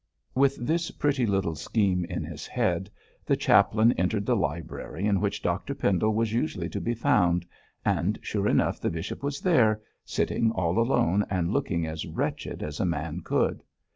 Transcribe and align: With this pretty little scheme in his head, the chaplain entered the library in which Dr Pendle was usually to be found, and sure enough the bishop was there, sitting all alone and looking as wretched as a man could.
With 0.33 0.55
this 0.55 0.89
pretty 0.89 1.27
little 1.27 1.53
scheme 1.53 2.05
in 2.05 2.23
his 2.23 2.47
head, 2.47 2.89
the 3.23 3.37
chaplain 3.37 3.91
entered 3.99 4.25
the 4.25 4.35
library 4.35 5.05
in 5.05 5.21
which 5.21 5.43
Dr 5.43 5.75
Pendle 5.75 6.15
was 6.15 6.33
usually 6.33 6.69
to 6.69 6.81
be 6.81 6.95
found, 6.95 7.45
and 7.85 8.17
sure 8.23 8.47
enough 8.49 8.79
the 8.81 8.89
bishop 8.89 9.21
was 9.21 9.41
there, 9.41 9.79
sitting 10.03 10.49
all 10.53 10.79
alone 10.79 11.23
and 11.29 11.53
looking 11.53 11.85
as 11.85 12.07
wretched 12.07 12.63
as 12.63 12.79
a 12.79 12.83
man 12.85 13.21
could. 13.21 13.61